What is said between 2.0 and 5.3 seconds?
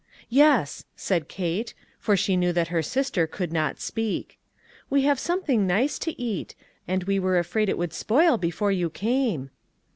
she knew that her sister could not speak. "We have